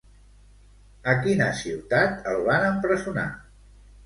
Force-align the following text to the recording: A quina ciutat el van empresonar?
A 1.13 1.13
quina 1.25 1.49
ciutat 1.59 2.27
el 2.33 2.41
van 2.49 2.67
empresonar? 2.71 3.29